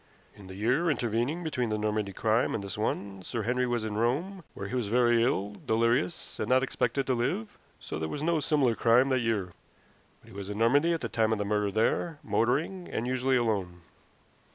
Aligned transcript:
In 0.33 0.47
the 0.47 0.55
year 0.55 0.89
intervening 0.89 1.43
between 1.43 1.69
the 1.69 1.77
Normandy 1.77 2.11
crime 2.11 2.55
and 2.55 2.63
this 2.63 2.75
one 2.75 3.21
Sir 3.21 3.43
Henry 3.43 3.67
was 3.67 3.85
in 3.85 3.97
Rome, 3.99 4.43
where 4.55 4.67
he 4.67 4.73
was 4.73 4.87
very 4.87 5.23
ill, 5.23 5.53
delirious, 5.63 6.39
and 6.39 6.49
not 6.49 6.63
expected 6.63 7.05
to 7.05 7.13
live, 7.13 7.55
so 7.79 7.99
there 7.99 8.09
was 8.09 8.23
no 8.23 8.39
similar 8.39 8.73
crime 8.73 9.09
that 9.09 9.19
year. 9.19 9.51
But 10.21 10.29
he 10.29 10.35
was 10.35 10.49
in 10.49 10.57
Normandy 10.57 10.91
at 10.93 11.01
the 11.01 11.07
time 11.07 11.31
of 11.31 11.37
the 11.37 11.45
murder 11.45 11.69
there, 11.69 12.17
motoring, 12.23 12.87
and 12.91 13.05
usually 13.05 13.35
alone." 13.37 13.83